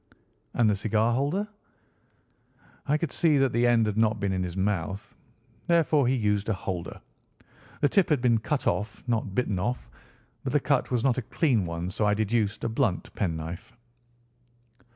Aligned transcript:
"And 0.55 0.67
the 0.67 0.75
cigar 0.75 1.13
holder?" 1.13 1.47
"I 2.87 2.97
could 2.97 3.11
see 3.11 3.37
that 3.37 3.53
the 3.53 3.67
end 3.67 3.85
had 3.85 3.97
not 3.97 4.19
been 4.19 4.31
in 4.31 4.41
his 4.41 4.57
mouth. 4.57 5.15
Therefore 5.67 6.07
he 6.07 6.15
used 6.15 6.49
a 6.49 6.55
holder. 6.55 6.99
The 7.81 7.89
tip 7.89 8.09
had 8.09 8.19
been 8.19 8.39
cut 8.39 8.65
off, 8.65 9.03
not 9.07 9.35
bitten 9.35 9.59
off, 9.59 9.91
but 10.43 10.53
the 10.53 10.59
cut 10.59 10.89
was 10.89 11.03
not 11.03 11.19
a 11.19 11.29
clean 11.29 11.67
one, 11.67 11.91
so 11.91 12.07
I 12.07 12.15
deduced 12.15 12.63
a 12.63 12.67
blunt 12.67 13.13
pen 13.13 13.35
knife." 13.37 13.73